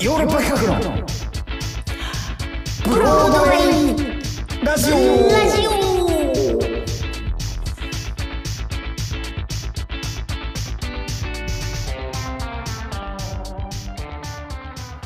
[0.00, 1.04] ヨーロッパ企画の
[2.84, 4.94] ブロードウェイラジオ。
[4.94, 5.70] ラジオ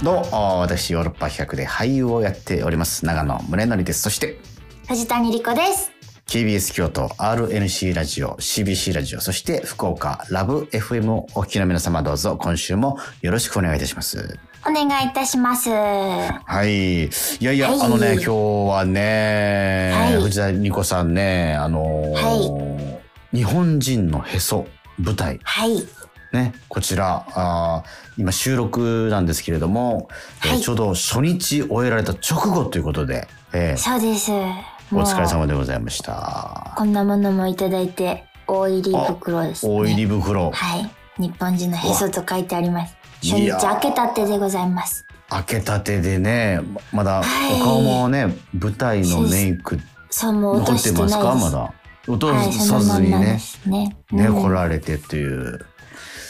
[0.04, 4.02] どうも私ヨーロッパ企画で俳優をやっております長野宗則です。
[4.02, 4.40] そして
[4.88, 5.90] 藤谷莉子です。
[6.26, 15.70] KBS 京都 RNC ラジオ CBC ラジオそして福岡ラブ FM をお聞きの皆様どうぞ今週もよろしくお願いいたしますお願いいたします。
[15.70, 17.06] ははい。
[17.06, 17.80] いやいや、はい。
[17.80, 18.30] あのね、今日
[18.70, 20.22] はね、はい。
[20.22, 22.92] 藤田ニコさんね、あのー
[23.32, 24.66] 日本人のへそ
[24.98, 26.36] 舞台、い。
[26.36, 30.08] ね、こちら、あー今収録なんですけれども、
[30.44, 30.60] えーはい。
[30.60, 34.30] ちょうど初日終えられた直後ということで、えーそうです。
[34.30, 36.72] お疲れも様でございました。
[36.74, 36.78] う。
[36.78, 39.74] こんなものもいただいて大入り袋ですね。
[39.74, 40.90] 大入り袋、はい。
[41.18, 45.06] 日本人のへそと書いてあります初日開けたてでございます。
[45.28, 46.60] 開けたてでね、
[46.92, 47.60] ままだはい。
[47.60, 49.78] お顔もね、舞台のメイク
[50.10, 51.34] 残ってますか？
[51.34, 51.72] まだ。
[52.08, 53.96] 落とさずにのまんまでね、すね。
[54.10, 54.42] ね、うん。
[54.42, 55.64] 来られてっていう。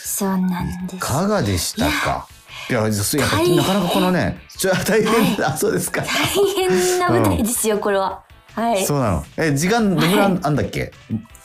[0.04, 0.96] そうなんです。
[0.96, 2.28] いかがでしたか？
[2.70, 6.02] いや、やっぱなかなかこのね、ちょ大変だ、そうですか。
[6.02, 8.22] 大変な舞台ですよ、これは。
[8.54, 8.84] はい。
[8.84, 9.24] そうなの。
[9.36, 10.92] え、時間、どれぐらいあんだっけ？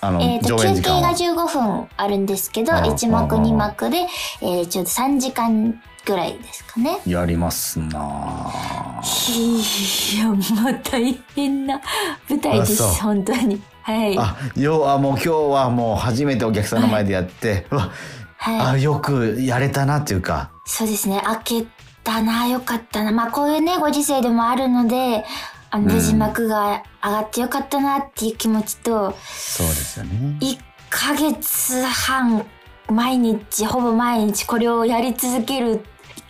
[0.01, 1.47] あの、えー、と上演休憩が時間は。
[1.47, 4.07] 15分あるんですけど、うん1幕うん2幕で、
[4.41, 6.99] えー、ちょうど3時間ぐらいですかね。
[7.05, 9.01] やりますなあ
[9.35, 11.81] いや、まあ大変な
[12.29, 13.61] 舞台です、本当に。
[13.81, 14.17] はい。
[14.17, 17.91] あ、よう、あ、もう今日はもう初めてお客さんの前でやって、うわ、
[18.37, 18.75] はい。
[18.75, 21.65] あ、よくやれたなっていうか、そうですね、開け
[22.03, 23.11] たな、よかったな。
[23.11, 25.25] まあこういうね、ご時世でもあるので、
[25.69, 30.37] あの、うん無事幕が上がってよかったなっていう気持ちと、そうですよね。
[30.41, 30.57] 1
[30.89, 32.45] ヶ月半、
[32.89, 35.81] 毎日、ほぼ毎日これをやり続ける1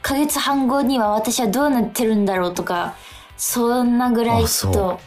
[0.02, 2.96] ヶ月半後には私はどうなってるんだろうとか、
[3.38, 5.00] そんなぐらいあそうと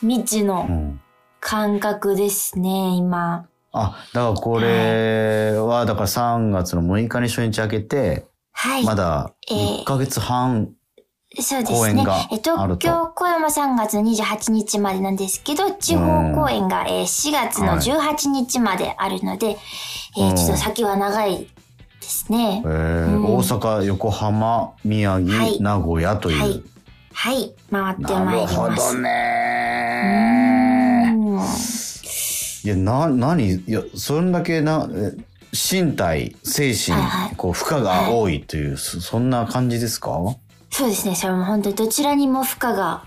[0.00, 1.00] 未知うのん。
[1.40, 3.46] 感覚ですね、今。
[3.72, 8.84] あ、だからこれは、だから3月の6日に初日開けて、はい。
[8.84, 10.68] まだえー1ヶ月半、
[11.40, 12.28] そうですね東
[12.78, 16.04] 京公演は3月28日までなんですけど、地方
[16.34, 19.56] 公演がえー4月の18日まであるので、
[20.18, 21.46] えーうんちょっと先は長いで
[22.02, 22.68] すねえ。
[22.68, 26.40] ーうん大阪、横浜、宮城、はい名古屋という。
[26.40, 26.62] はい。
[27.14, 27.54] はい。
[27.70, 28.92] 回ってまいりなるほます。
[28.94, 30.62] どうね。
[32.64, 33.44] いや、な、何？
[33.54, 35.12] いや、そんだけな、え
[35.52, 40.18] 身体、精神、はいはいこう、負荷が多いという、そそんな感じですか？
[40.72, 41.14] そうですね。
[41.14, 43.04] それも本当にどちらにも負荷が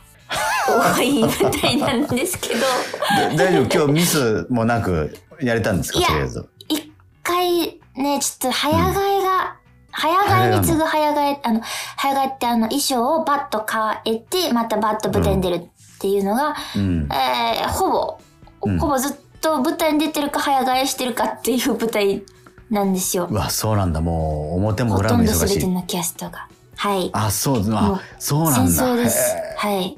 [0.96, 2.60] 多い舞台なんですけど、
[3.32, 3.76] で大丈夫？
[3.78, 6.00] 今日ミスもなくやれたんですか？
[6.00, 6.48] とりあえず。
[6.70, 6.92] 一
[7.24, 9.56] 回ね、ちょっと早替えが、
[9.92, 11.62] 早替えに次ぐ早替え、あの、
[11.98, 13.66] 早替えってあの衣装をバッと
[14.04, 15.68] 変えて、またバッと舞台に出るっ
[16.00, 17.10] ていうのが、うん。
[17.12, 18.18] えー、ほぼ、
[18.64, 22.24] うんほぼずっと舞台に出てるか早替えしてるかっていう舞台
[22.72, 23.34] なんですよう。
[23.34, 24.02] わ、そうなんだ。
[24.02, 25.68] もう、表もほ裏もとんど全忙してい。
[25.70, 26.48] のキャストが。
[26.78, 27.10] はい。
[27.14, 28.72] あ、そう、あ、そうなんだ。
[28.72, 29.56] 戦争ですへ。
[29.58, 29.98] はい。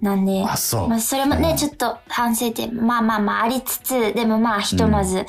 [0.00, 5.26] なんで、あそうまあ、それもね、うんちょっと反省点、まあまあまあありつつ、でもまあひとまず、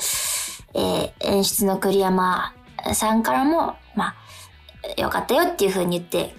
[0.74, 2.54] えー演出の栗山
[2.94, 4.14] さんからも、ま
[4.96, 6.34] あ、よかったよっていう風に言って、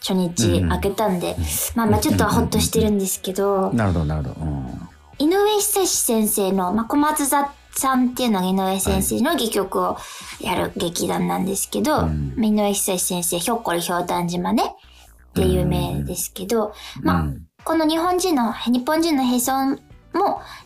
[0.00, 1.36] 初日うん開けたんで、
[1.74, 4.46] まあまあちょっとはほっとしてるんですけど、なるほど、なるほど。
[4.46, 4.88] うん
[5.18, 9.96] 井上久志先生の、まあ、小松座さんっていうのが井上先生の戯曲を
[10.40, 17.46] やる劇団なんですけど、うん井上久志先生、ひょっこりひょうたん島ね、って有名ですけど、まあ、うん。
[17.64, 19.78] この日本人の、日本人のへそも、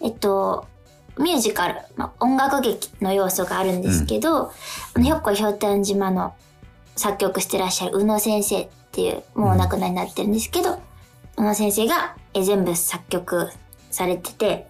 [0.00, 0.66] えっと、
[1.18, 4.50] ミュージカル、まあ、音楽劇の要素があるんですけど、
[4.94, 6.34] あのひょっこりひょうたん島の
[6.96, 10.80] 作曲してらっしゃる宇野先生っていう、もうお亡くなりになってるんですけど、
[11.36, 13.48] 宇野先生がえ全部作曲
[13.90, 14.68] されてて、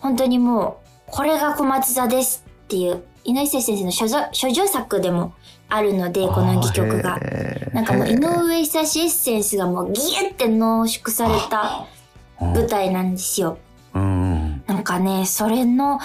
[0.00, 0.81] 本当にもう、
[1.12, 5.34] これが小松座ですっていう、井上先生の所蔵所女作でも
[5.68, 7.20] あるので、この戯曲が。
[7.74, 11.86] なんかもう井上久志エッセンスがもうギュって濃縮された
[12.40, 13.58] 舞台なんですよ。
[13.92, 14.64] うん。
[14.66, 16.00] なんかね、それの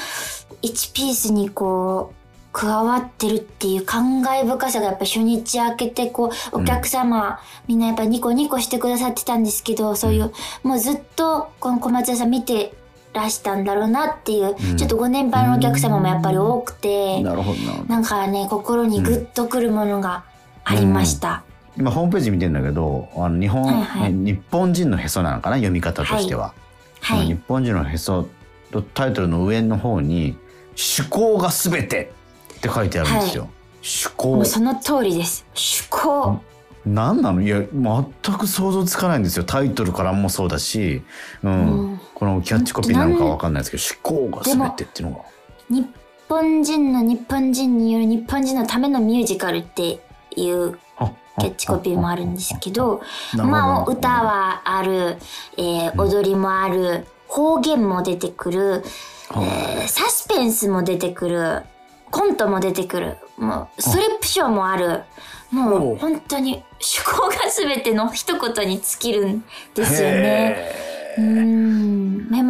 [0.62, 2.16] 1ピースにこう、
[2.52, 10.34] 加わってるっていう感慨深さがやっぱ初日明けてこう、お客様、みんなやっぱニコニコしてくださってたんですけど、そういう、
[10.64, 12.74] もうずっとこの小松屋さん見て
[13.18, 14.78] らしたんだろうなっていう、うん。
[14.78, 17.60] ちょっとご年配のお客様もやっぱり多くて、なるほど、
[17.94, 18.00] な。
[18.00, 20.24] んかね、心にグッとくるものが
[20.64, 21.44] ありました。
[21.78, 24.14] 今ホームページ見てんだけど、あの日本、はいはい。
[24.14, 25.58] 日本人のへそなのかな？
[25.58, 26.54] 読み方としては。
[27.02, 27.28] はい。
[27.28, 28.28] 日本人のへそ
[28.72, 30.36] とタイトルの上の方に
[30.75, 32.12] 「趣向がすべて」
[32.58, 33.48] って書いてあるんですよ。
[33.75, 34.36] 趣向。
[34.38, 35.46] もうその通りです。
[35.56, 36.40] 趣向。
[36.86, 37.42] 何なの？
[37.42, 39.44] いや全く想像つかないんですよ。
[39.44, 41.04] タイトルからもそうだし、
[41.44, 41.52] うん。
[41.52, 45.24] うんこのキャッチコピーなのかわかんないですけど思考が全てっていうのが。
[45.69, 45.88] 日
[46.28, 50.00] 本人の日本人による日本人のためのミュージカルって
[50.36, 53.04] いうあキャッチコピーもあるんですけど、
[53.36, 55.18] まあ歌はある、
[55.58, 58.84] えー踊りもある、方言も出てくる、
[59.30, 61.62] えーサスペンスも出てくる、
[62.10, 65.04] コントも出てくる、もうストリップショーもある、
[65.52, 65.98] もおう。
[65.98, 69.44] 本当に趣向が全ての一言に尽きるん
[69.75, 70.87] ですよね。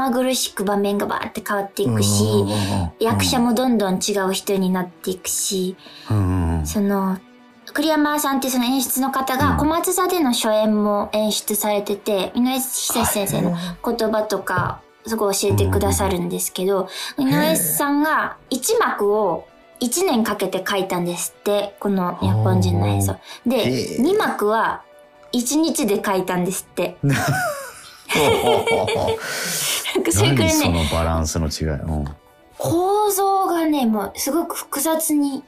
[0.07, 2.23] まぐるしく場面がバーって変わっていくし、
[2.99, 5.75] 役者もどんどん違う人になっていくし、
[6.09, 7.19] うんその、
[7.73, 16.87] 栗山さんってその演出の方が小松座での初演も演出されてて、井上久志先生の言葉とか、すごい教えてくださるんですけど、
[17.17, 19.47] 井上さんが一幕を
[19.81, 23.15] 1年かけて書いたんですって、この日本人の映像。
[23.45, 24.83] で、へえ2幕は
[25.33, 26.97] 1日で書いたんですって。
[28.15, 31.81] なんかそれくら何そいね、のバランスの違い？
[31.81, 32.05] うん。
[32.57, 35.43] 構造がね、もうすごく複雑に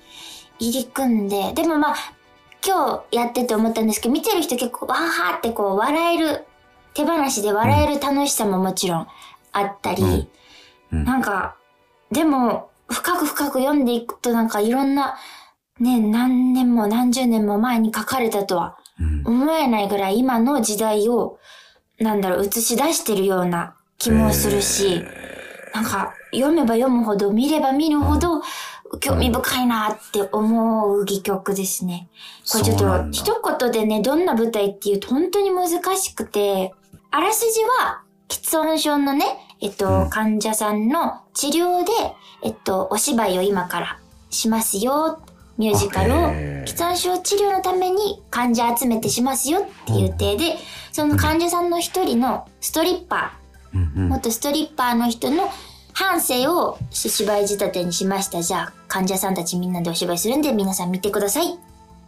[0.59, 1.95] 入り組んで、でもまあ、
[2.65, 6.45] 今日やってて思ったんですけど、見てる人結構わーはーってこう笑える、
[6.93, 9.07] 手放しで笑える楽しさももちろん
[9.53, 10.29] あったり、うん。
[10.91, 11.05] うん。
[11.05, 11.55] なんか、
[12.11, 15.15] でも、深く深く読んでいくとなんかいろんな、
[15.79, 19.23] ね、何年も何十年も前に書かれたとはうん。
[19.43, 21.39] 思えないぐらい今の時代を、
[21.99, 25.03] なんだろう、映し出してるような気もするし、
[25.73, 28.41] なんか、読めば読むほど、見れば見るほど、
[28.99, 32.09] 興味深いなって思う戯曲ですね。
[32.51, 36.73] これちょっと、一言でね、どんな舞台っていうと本当に難しくて、
[37.11, 39.25] あらすじは、喫音症のね、
[39.61, 40.09] えっと、うん。
[40.09, 41.91] 患者さんの治療で、
[42.43, 43.99] えっと、お芝居を今から
[44.29, 45.19] しますよ、
[45.57, 46.15] ミュージカルを、
[46.65, 50.55] 喫音症治療のために患者集めてしますよっていう体で、
[50.91, 55.49] その患者さんの一人のストリッパー、元ストリッパーの人の
[55.93, 58.41] 半生を芝居仕立てにしました。
[58.41, 61.53] じゃあ、患者さんたちみんなでお芝居するんで皆さん見てください。
[61.53, 61.57] っ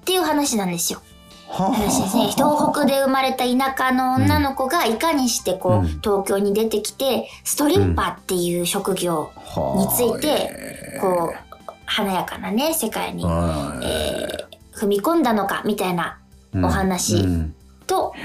[0.05, 1.01] ていう話なんですよ。
[1.49, 2.23] はあ話ですね。
[2.29, 9.31] 東北で生まれた田舎の女の子がいかにしてこう、うん東京に出てきて、ストリッパーっていう職業
[9.77, 16.17] について、こう、華やかなね、世界に、はいえー踏み込んだのか、みたいな
[16.55, 17.23] うんお話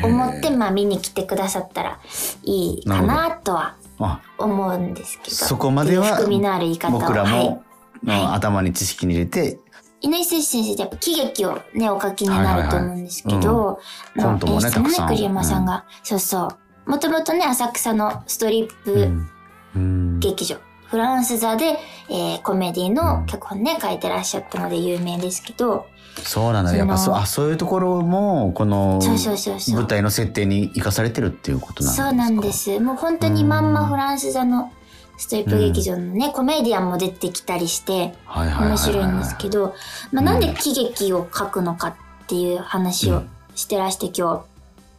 [0.06, 1.98] 思って、まあ見に来てくださったら
[2.44, 5.36] いいかなとはあ思うんですけど。
[5.36, 7.00] そこまでは含みのある言い方を。
[7.00, 7.62] 僕らも、
[8.06, 8.24] はい。
[8.34, 9.58] 頭に知識に入れて。
[10.02, 13.80] 井上先生ってやっぱ喜劇をね、お書きになると思うんですけど、
[14.18, 15.08] コントもねたくさん。
[15.08, 16.48] 栗山さんが、そうそ
[16.86, 16.90] う。
[16.90, 20.56] もともとね、浅草のストリッうプ劇場、
[20.88, 21.78] フランス座で、
[22.08, 25.86] えーコメディの脚本ね、書いてらっしゃったので有名ですけど、
[26.22, 32.08] そうなんだやっぱそうあそういうところもこの舞台の設定に生かされてるっていうことなんですか？
[32.08, 32.80] そうなんです。
[32.80, 34.72] もう本当にまんまフランス座の
[35.18, 39.74] ストリップ劇場のね、コメディアンも出てきたりして、面白いんですけど、
[40.12, 41.94] まあ、なんで喜劇を書くのかっ
[42.26, 43.22] ていう話を
[43.54, 44.44] してらして今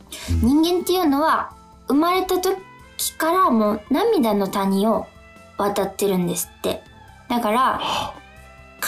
[0.09, 1.51] 日、人間っていうのは
[1.87, 2.57] 生まれた時
[3.17, 5.05] からもう涙の谷を
[5.57, 6.83] 渡ってるんですって。
[7.29, 7.81] だから、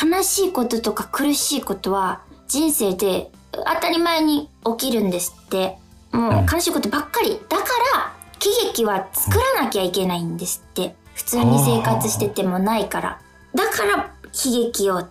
[0.01, 5.77] 悲しいこととか苦しいことは人生で当たり前に起きるんですって。
[6.11, 7.39] もう悲しいことばっかり。
[7.49, 7.63] だか
[7.95, 10.95] ら、喜劇は作らなきゃいけないんですって。
[11.13, 13.21] 普通に生活しててもないから。
[13.53, 15.07] だから、悲劇を、あ、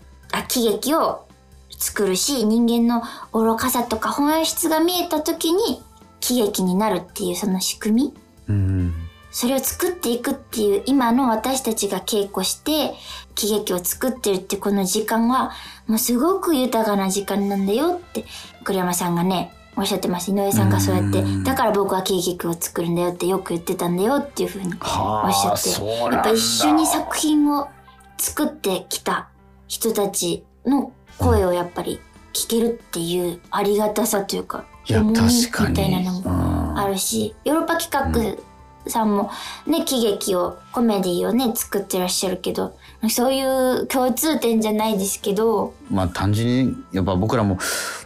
[0.49, 1.27] 喜劇を
[1.71, 3.03] 作るし、人間の
[3.33, 5.83] 愚かさとか本質が見えた時に
[6.21, 8.15] 喜劇になるっていうその仕組み
[8.49, 9.08] うん
[9.39, 12.95] それを作っていくっていう今の私たちが稽古して
[13.37, 15.53] 喜劇を作ってるってこの時間は
[15.87, 18.25] もうすごく豊かな時間なんだよって
[18.65, 21.21] 栗山さんがねおっしゃってます井上さんがそうやって。
[21.21, 21.45] うん。
[21.45, 26.17] だから僕は喜劇を作るんだよってよく言ってたんだよっていうふうにはおっしゃあって。
[26.17, 27.69] やっぱ一緒に作品を
[28.17, 29.29] 作ってきた
[29.69, 32.01] 人たちの声をやっぱり
[32.33, 35.71] 聞けるっていうありがたさというかいや重み確かに。
[35.71, 38.48] みたいなのもうんあるしヨーロッパ企画
[38.91, 39.31] さんも
[39.67, 42.77] ね喜劇をコメディをね作ってらっしゃるけど
[43.11, 47.59] そういう共通点じゃないですけどまあ単純にやっぱ僕らも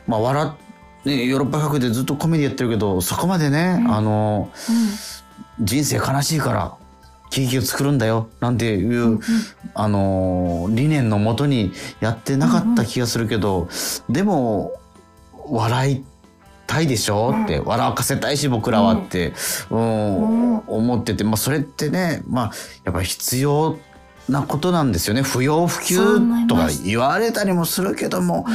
[0.07, 0.53] まあ笑っ
[1.05, 4.51] ね、ヨーロッパ各でずっとコメディやってるけどそこまでね、あの
[5.61, 6.77] 人生悲しいから
[7.31, 9.19] 喜劇を作るんだよなんていう、
[9.75, 13.69] あの理念のもとにやってなかった気がするけど、
[14.09, 14.73] でも
[15.33, 16.05] 笑い
[16.73, 17.35] たいでしょ？
[17.45, 19.35] って、笑わかせたいし僕らはって、
[19.71, 20.47] うん。
[20.47, 22.53] うん思ってて、まあ、それってね、まあ、
[22.85, 23.79] やっぱり必要
[24.29, 25.23] なことなんですよね。
[25.23, 25.99] 不要不急
[26.47, 28.47] とか言われたりもするけども、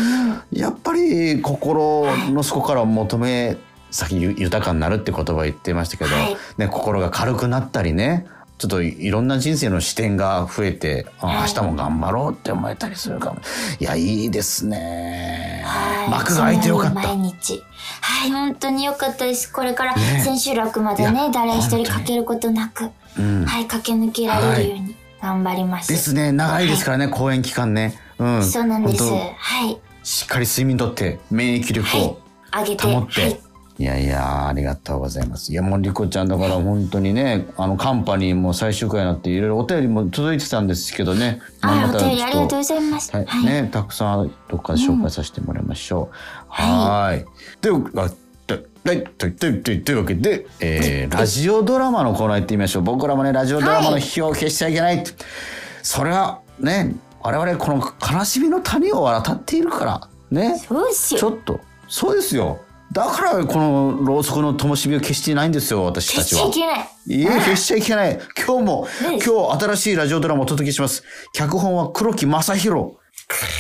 [0.52, 3.58] やっぱり心の底から求め
[3.92, 6.38] 先豊かになるって言葉言ってましたけど、はい。
[6.58, 8.26] ね、心が軽くなったりね
[8.58, 11.38] ちょっといろんな人生の視点が増えて、あはい。
[11.42, 13.40] 明日も頑張ろうって思えたりするかも。
[13.80, 16.10] いやいいですね、はい。
[16.10, 16.94] 幕が開いてよかった。
[16.96, 17.64] 毎日。
[18.02, 19.52] はい、本当によかったです。
[19.52, 20.22] これからね。
[20.24, 23.46] 千秋楽までね、いや誰一人かけることなく、うん。
[23.46, 25.90] はい、駆け抜けられるように頑張ります。
[25.90, 26.32] ですね。
[26.32, 29.04] 長いですからね、公演期間ね、うん、そうなんです。
[29.04, 29.76] 本はい。
[29.76, 32.20] 当しっかり睡眠とって免疫力を、
[32.52, 32.88] 上げて。
[32.88, 33.28] 保って、は
[33.80, 35.52] いい、やいやありがとうございます。
[35.52, 41.40] いやもうリコちゃんだから本当にねあのカンパニーも最終回になっていろいろお便りも届いてたんですけどね。
[41.62, 43.12] はい、おまたありがとうございます。
[43.12, 43.26] とは。
[43.26, 43.44] はい。
[43.44, 46.16] いねたくさんどっかで紹介させてもらいましょう、
[46.48, 47.26] はーい。
[47.62, 48.10] では
[48.48, 48.56] と
[48.86, 52.84] はいとととというわけで、えーラジオドラマのコーナー行ってみましょう。
[52.84, 55.04] 僕らもねラジオドラマの火を消しちゃいけない、
[55.84, 57.84] それはね我々この
[58.18, 60.58] 悲しみの谷を渡っているからね。
[60.58, 61.20] そうっすよ。
[61.20, 62.62] ちょっとそうですよ
[62.94, 66.88] だからこのろうそくの灯火を消していないんですよ私た消しちゃちはいけない。
[67.08, 71.04] いえ消しちゃいけない今日もね今日新しいラジオドラマをお届けします
[71.34, 72.94] 脚本は黒木正宏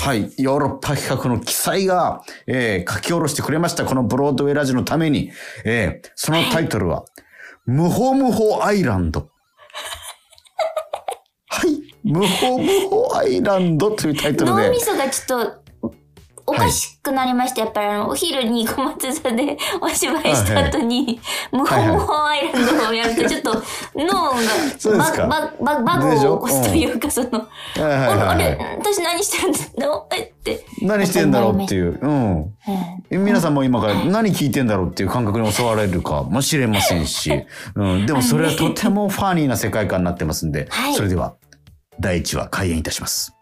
[0.04, 0.32] はい。
[0.38, 3.84] ヨーロッパ企画の記載が、えー書き下ろしてくれました。
[3.84, 5.32] このブロードウェイラジオのために。
[5.66, 7.04] えーそのタイトルは、
[7.66, 9.30] 無法無法アイランド。
[11.50, 11.82] はい。
[12.04, 14.80] 無法無法アイランドというタイトルで脳み。
[14.80, 15.64] そがちょっと、
[16.50, 17.62] おかしくなりました。
[17.62, 21.20] やっぱりあの、お昼に小松座で お芝居した後に、
[21.52, 23.64] 無法無法アイランドをやると、ちょっと
[23.96, 24.32] 脳
[24.98, 30.16] がバババグを起こすというか、その、あれ、私何してるんだろう？
[30.16, 30.66] えって。
[30.82, 32.00] 何してんだろうっていう。
[32.02, 32.42] うん。
[32.42, 32.54] うん
[33.10, 40.94] 皆さんも今から何聞いてんだろうっていう感覚に襲われるかもしれませんし、うん、でもそれはとてもファニーな世界観になってますんで、はい。
[40.94, 41.36] それでは
[42.00, 43.37] 第1話開演いたします。